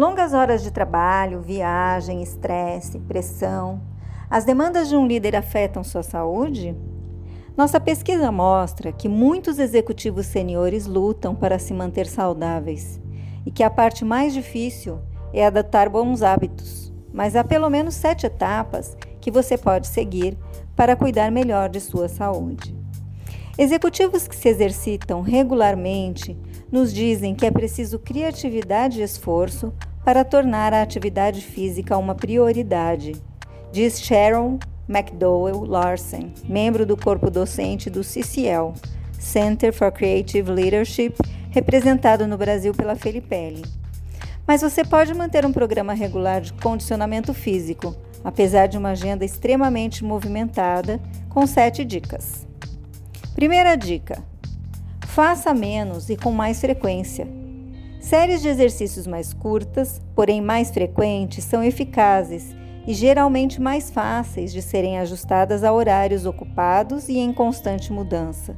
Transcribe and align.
Longas 0.00 0.32
horas 0.32 0.62
de 0.62 0.70
trabalho, 0.70 1.42
viagem, 1.42 2.22
estresse, 2.22 2.98
pressão. 3.00 3.82
As 4.30 4.46
demandas 4.46 4.88
de 4.88 4.96
um 4.96 5.06
líder 5.06 5.36
afetam 5.36 5.84
sua 5.84 6.02
saúde? 6.02 6.74
Nossa 7.54 7.78
pesquisa 7.78 8.32
mostra 8.32 8.92
que 8.92 9.10
muitos 9.10 9.58
executivos 9.58 10.24
seniores 10.24 10.86
lutam 10.86 11.34
para 11.34 11.58
se 11.58 11.74
manter 11.74 12.06
saudáveis 12.06 12.98
e 13.44 13.50
que 13.50 13.62
a 13.62 13.68
parte 13.68 14.02
mais 14.02 14.32
difícil 14.32 15.00
é 15.34 15.44
adotar 15.44 15.90
bons 15.90 16.22
hábitos, 16.22 16.90
mas 17.12 17.36
há 17.36 17.44
pelo 17.44 17.68
menos 17.68 17.94
sete 17.94 18.24
etapas 18.24 18.96
que 19.20 19.30
você 19.30 19.58
pode 19.58 19.86
seguir 19.86 20.38
para 20.74 20.96
cuidar 20.96 21.30
melhor 21.30 21.68
de 21.68 21.78
sua 21.78 22.08
saúde. 22.08 22.79
Executivos 23.60 24.26
que 24.26 24.34
se 24.34 24.48
exercitam 24.48 25.20
regularmente 25.20 26.34
nos 26.72 26.94
dizem 26.94 27.34
que 27.34 27.44
é 27.44 27.50
preciso 27.50 27.98
criatividade 27.98 29.00
e 29.00 29.02
esforço 29.02 29.70
para 30.02 30.24
tornar 30.24 30.72
a 30.72 30.80
atividade 30.80 31.42
física 31.42 31.98
uma 31.98 32.14
prioridade, 32.14 33.12
diz 33.70 34.00
Sharon 34.00 34.58
McDowell 34.88 35.62
Larsen, 35.66 36.32
membro 36.48 36.86
do 36.86 36.96
corpo 36.96 37.30
docente 37.30 37.90
do 37.90 38.02
CCL, 38.02 38.72
Center 39.18 39.74
for 39.74 39.92
Creative 39.92 40.50
Leadership, 40.50 41.12
representado 41.50 42.26
no 42.26 42.38
Brasil 42.38 42.72
pela 42.72 42.96
Felipelli. 42.96 43.62
Mas 44.46 44.62
você 44.62 44.82
pode 44.82 45.12
manter 45.12 45.44
um 45.44 45.52
programa 45.52 45.92
regular 45.92 46.40
de 46.40 46.54
condicionamento 46.54 47.34
físico, 47.34 47.94
apesar 48.24 48.68
de 48.68 48.78
uma 48.78 48.92
agenda 48.92 49.22
extremamente 49.22 50.02
movimentada, 50.02 50.98
com 51.28 51.46
sete 51.46 51.84
dicas. 51.84 52.48
Primeira 53.34 53.76
dica: 53.76 54.22
faça 55.06 55.54
menos 55.54 56.10
e 56.10 56.16
com 56.16 56.32
mais 56.32 56.60
frequência. 56.60 57.26
Séries 58.00 58.40
de 58.40 58.48
exercícios 58.48 59.06
mais 59.06 59.32
curtas, 59.32 60.00
porém 60.14 60.40
mais 60.40 60.70
frequentes, 60.70 61.44
são 61.44 61.62
eficazes 61.62 62.54
e 62.86 62.94
geralmente 62.94 63.60
mais 63.60 63.90
fáceis 63.90 64.52
de 64.52 64.62
serem 64.62 64.98
ajustadas 64.98 65.62
a 65.62 65.72
horários 65.72 66.26
ocupados 66.26 67.08
e 67.08 67.18
em 67.18 67.32
constante 67.32 67.92
mudança. 67.92 68.56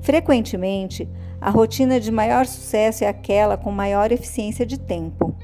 Frequentemente, 0.00 1.08
a 1.40 1.50
rotina 1.50 1.98
de 1.98 2.12
maior 2.12 2.46
sucesso 2.46 3.04
é 3.04 3.08
aquela 3.08 3.56
com 3.56 3.72
maior 3.72 4.12
eficiência 4.12 4.64
de 4.64 4.78
tempo. 4.78 5.34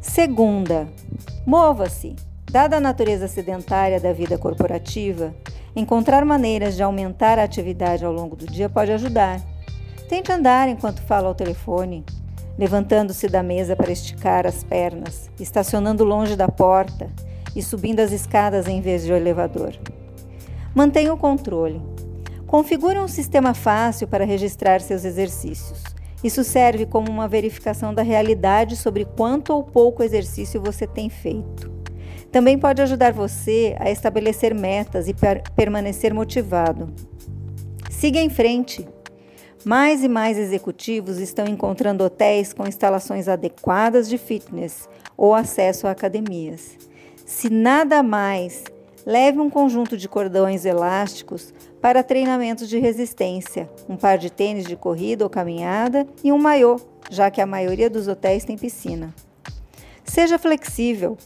Segunda, 0.00 0.86
mova-se. 1.46 2.14
Dada 2.50 2.76
a 2.76 2.80
natureza 2.80 3.26
sedentária 3.26 3.98
da 3.98 4.12
vida 4.12 4.38
corporativa, 4.38 5.34
encontrar 5.76 6.24
maneiras 6.24 6.76
de 6.76 6.82
aumentar 6.82 7.38
a 7.38 7.42
atividade 7.42 8.04
ao 8.04 8.12
longo 8.12 8.36
do 8.36 8.46
dia 8.46 8.68
pode 8.68 8.92
ajudar. 8.92 9.40
Tente 10.08 10.30
andar 10.30 10.68
enquanto 10.68 11.02
fala 11.02 11.28
ao 11.28 11.34
telefone, 11.34 12.04
levantando-se 12.56 13.26
da 13.28 13.42
mesa 13.42 13.74
para 13.74 13.90
esticar 13.90 14.46
as 14.46 14.62
pernas, 14.62 15.30
estacionando 15.40 16.04
longe 16.04 16.36
da 16.36 16.48
porta 16.48 17.10
e 17.56 17.62
subindo 17.62 18.00
as 18.00 18.12
escadas 18.12 18.68
em 18.68 18.80
vez 18.80 19.04
de 19.04 19.12
o 19.12 19.16
elevador. 19.16 19.74
Mantenha 20.74 21.12
o 21.12 21.18
controle. 21.18 21.80
Configure 22.46 22.98
um 22.98 23.08
sistema 23.08 23.54
fácil 23.54 24.06
para 24.06 24.24
registrar 24.24 24.80
seus 24.80 25.04
exercícios. 25.04 25.82
Isso 26.22 26.44
serve 26.44 26.86
como 26.86 27.10
uma 27.10 27.28
verificação 27.28 27.92
da 27.92 28.02
realidade 28.02 28.76
sobre 28.76 29.04
quanto 29.04 29.52
ou 29.52 29.62
pouco 29.62 30.02
exercício 30.02 30.62
você 30.62 30.86
tem 30.86 31.10
feito. 31.10 31.73
Também 32.34 32.58
pode 32.58 32.82
ajudar 32.82 33.12
você 33.12 33.76
a 33.78 33.92
estabelecer 33.92 34.52
metas 34.52 35.06
e 35.06 35.14
per 35.14 35.40
permanecer 35.54 36.12
motivado. 36.12 36.92
Siga 37.88 38.18
em 38.18 38.28
frente. 38.28 38.88
Mais 39.64 40.02
e 40.02 40.08
mais 40.08 40.36
executivos 40.36 41.20
estão 41.20 41.46
encontrando 41.46 42.02
hotéis 42.02 42.52
com 42.52 42.66
instalações 42.66 43.28
adequadas 43.28 44.08
de 44.08 44.18
fitness 44.18 44.88
ou 45.16 45.32
acesso 45.32 45.86
a 45.86 45.92
academias. 45.92 46.76
Se 47.24 47.48
nada 47.48 48.02
mais, 48.02 48.64
leve 49.06 49.38
um 49.38 49.48
conjunto 49.48 49.96
de 49.96 50.08
cordões 50.08 50.64
elásticos 50.64 51.54
para 51.80 52.02
treinamentos 52.02 52.68
de 52.68 52.80
resistência, 52.80 53.70
um 53.88 53.94
par 53.94 54.18
de 54.18 54.28
tênis 54.28 54.64
de 54.64 54.74
corrida 54.74 55.22
ou 55.22 55.30
caminhada 55.30 56.04
e 56.24 56.32
um 56.32 56.38
maiô, 56.38 56.80
já 57.08 57.30
que 57.30 57.40
a 57.40 57.46
maioria 57.46 57.88
dos 57.88 58.08
hotéis 58.08 58.44
tem 58.44 58.58
piscina. 58.58 59.14
Seja 60.02 60.36
flexível. 60.36 61.16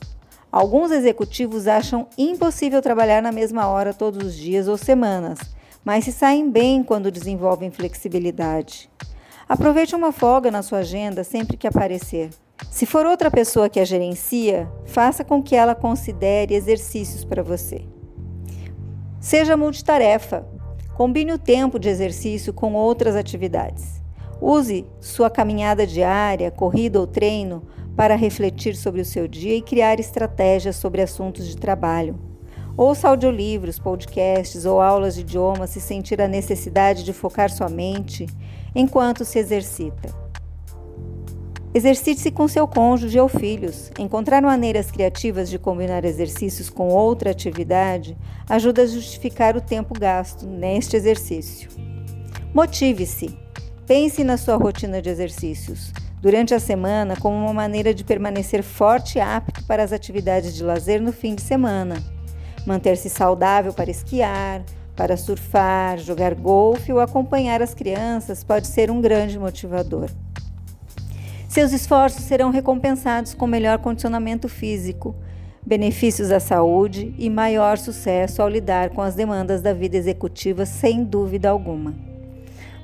Alguns 0.51 0.91
executivos 0.91 1.67
acham 1.67 2.07
impossível 2.17 2.81
trabalhar 2.81 3.23
na 3.23 3.33
mesma 3.33 3.67
hora 3.69 3.93
todos 3.93 4.27
os 4.27 4.35
dias 4.35 4.69
ou 4.69 4.77
semanas 4.77 5.39
mas 5.89 6.05
se 6.05 6.13
saem 6.13 6.51
bem 6.51 6.83
quando 6.83 7.11
desenvolvem 7.11 7.71
flexibilidade. 7.71 8.91
Aproveite 9.49 9.95
uma 9.95 10.13
folga 10.13 10.51
na 10.51 10.63
sua 10.63 10.81
agenda 10.81 11.25
sempre 11.25 11.57
que 11.57 11.67
aparecer. 11.67 12.29
Se 12.71 12.85
for 12.85 13.07
outra 13.07 13.31
pessoa 13.31 13.71
que 13.71 13.81
a 13.81 13.87
gerencia, 13.87 14.71
faça 14.85 15.25
com 15.25 15.43
que 15.43 15.57
ela 15.57 15.75
considere 15.75 16.55
exercícios 16.55 17.25
para 17.25 17.43
você. 17.43 17.87
Seja 19.19 19.57
multitarefa. 19.57 20.47
Combine 20.95 21.33
o 21.33 21.39
tempo 21.39 21.79
de 21.79 21.89
exercício 21.89 22.53
com 22.53 22.75
outras 22.75 23.17
atividades. 23.17 24.03
Use 24.43 24.85
sua 25.01 25.31
caminhada 25.31 25.87
diária, 25.87 26.51
corrida 26.51 27.01
ou 27.01 27.07
treino 27.07 27.63
para 27.99 28.15
refletir 28.15 28.77
sobre 28.77 29.01
o 29.01 29.05
seu 29.05 29.27
dia 29.27 29.57
e 29.57 29.61
criar 29.61 29.99
estratégias 29.99 30.77
sobre 30.77 31.03
assuntos 31.03 31.49
de 31.49 31.57
trabalho. 31.57 32.17
Ouça 32.77 33.09
audiolivros, 33.09 33.77
podcasts 33.77 34.65
ou 34.65 34.81
aulas 34.81 35.17
de 35.17 35.23
idioma 35.23 35.67
se 35.67 35.81
sentir 35.81 36.23
a 36.23 36.29
necessidade 36.29 37.03
de 37.03 37.13
focar 37.13 37.51
sua 37.51 37.69
mente 37.69 38.25
enquanto 38.73 39.25
se 39.25 39.41
exercita. 39.41 40.15
Exercite-se 41.75 42.31
com 42.31 42.47
seu 42.47 42.69
cônjuge 42.69 43.19
ou 43.19 43.29
filhos. 43.29 43.91
Encontrar 43.99 44.43
maneiras 44.43 44.93
criativas 44.93 45.51
de 45.51 45.59
combinar 45.59 46.05
exercícios 46.05 46.71
com 46.71 46.91
outra 46.91 47.33
atividade 47.33 48.17
ajuda 48.49 48.83
a 48.83 48.87
justificar 48.87 49.57
o 49.57 49.61
tempo 49.61 49.93
gasto 49.99 50.47
neste 50.47 50.97
exercício. 50.97 51.69
Motive-se. 52.55 53.37
Pense 53.89 54.23
na 54.23 54.37
sua 54.37 54.55
rotina 54.55 55.03
de 55.03 55.11
exercícios 55.11 55.93
durante 56.21 56.55
a 56.55 56.61
semana 56.61 57.17
como 57.17 57.37
uma 57.37 57.53
maneira 57.53 57.95
de 57.95 58.05
permanecer 58.05 58.63
forte 58.63 59.19
e 59.19 59.21
apto 59.21 59.65
para 59.65 59.83
as 59.83 59.93
atividades 59.93 60.55
de 60.55 60.63
lazer 60.63 61.01
no 61.01 61.13
fim 61.13 61.35
de 61.35 61.43
semana. 61.43 62.03
Manter-se 62.67 63.09
saudável 63.09 63.73
para 63.73 63.91
esquiar, 63.91 64.63
para 64.97 65.17
surfar, 65.17 65.99
jogar 65.99 66.35
golfe 66.35 66.93
ou 66.93 67.01
acompanhar 67.01 67.63
as 67.63 67.73
crianças 67.73 68.43
pode 68.43 68.67
ser 68.67 68.91
um 68.91 69.01
grande 69.01 69.39
motivador. 69.39 70.11
Seus 71.49 71.73
esforços 71.73 72.25
serão 72.25 72.51
recompensados 72.51 73.33
com 73.33 73.47
melhor 73.47 73.79
condicionamento 73.79 74.49
físico, 74.49 75.15
benefícios 75.65 76.31
à 76.31 76.41
saúde 76.41 77.15
e 77.17 77.31
maior 77.31 77.79
sucesso 77.79 78.43
ao 78.43 78.49
lidar 78.49 78.91
com 78.91 79.01
as 79.01 79.15
demandas 79.15 79.63
da 79.63 79.73
vida 79.73 79.97
executiva, 79.97 80.67
sem 80.67 81.05
dúvida 81.05 81.49
alguma. 81.49 81.95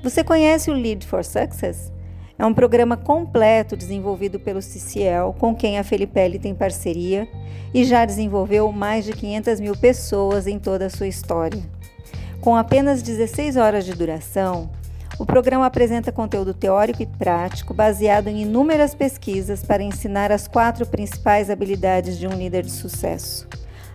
Você 0.02 0.22
conhece 0.22 0.70
o 0.70 0.74
Lead 0.74 1.06
for 1.06 1.24
Success? 1.24 1.93
É 2.38 2.44
um 2.44 2.52
programa 2.52 2.96
completo 2.96 3.76
desenvolvido 3.76 4.40
pelo 4.40 4.60
CCL, 4.60 5.34
com 5.38 5.54
quem 5.54 5.78
a 5.78 5.84
Felipelli 5.84 6.38
tem 6.38 6.54
parceria 6.54 7.28
e 7.72 7.84
já 7.84 8.04
desenvolveu 8.04 8.70
mais 8.72 9.04
de 9.04 9.12
500 9.12 9.60
mil 9.60 9.76
pessoas 9.76 10.46
em 10.46 10.58
toda 10.58 10.86
a 10.86 10.90
sua 10.90 11.06
história. 11.06 11.62
Com 12.40 12.56
apenas 12.56 13.02
16 13.02 13.56
horas 13.56 13.84
de 13.84 13.94
duração, 13.94 14.68
o 15.16 15.24
programa 15.24 15.66
apresenta 15.66 16.10
conteúdo 16.10 16.52
teórico 16.52 17.02
e 17.02 17.06
prático 17.06 17.72
baseado 17.72 18.26
em 18.26 18.42
inúmeras 18.42 18.94
pesquisas 18.96 19.62
para 19.62 19.82
ensinar 19.82 20.32
as 20.32 20.48
quatro 20.48 20.84
principais 20.84 21.48
habilidades 21.48 22.18
de 22.18 22.26
um 22.26 22.32
líder 22.32 22.64
de 22.64 22.72
sucesso: 22.72 23.46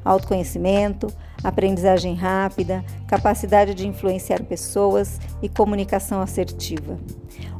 autoconhecimento, 0.04 1.08
aprendizagem 1.44 2.16
rápida, 2.16 2.84
capacidade 3.08 3.74
de 3.74 3.88
influenciar 3.88 4.44
pessoas 4.44 5.20
e 5.42 5.50
comunicação 5.50 6.22
assertiva. 6.22 6.98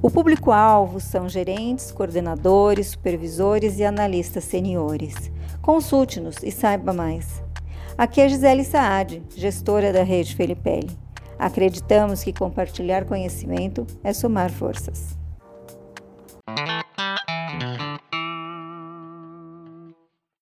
O 0.02 0.10
público-alvo 0.10 1.00
são 1.00 1.28
gerentes, 1.28 1.92
coordenadores, 1.92 2.88
supervisores 2.88 3.80
e 3.80 3.84
analistas 3.84 4.44
seniores. 4.44 5.32
Consulte-nos 5.62 6.38
e 6.44 6.52
saiba 6.52 6.94
mais. 6.94 7.44
Aqui 7.98 8.22
é 8.22 8.30
Gisele 8.30 8.64
Saad, 8.64 9.22
gestora 9.36 9.92
da 9.92 10.04
rede 10.04 10.36
Felipelli. 10.36 10.98
Acreditamos 11.38 12.24
que 12.24 12.34
compartilhar 12.34 13.06
conhecimento 13.06 13.86
é 14.04 14.14
somar 14.14 14.52
forças. 14.52 15.18